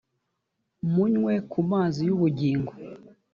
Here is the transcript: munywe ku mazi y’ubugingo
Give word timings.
munywe 0.93 1.33
ku 1.51 1.59
mazi 1.69 2.01
y’ubugingo 2.09 2.71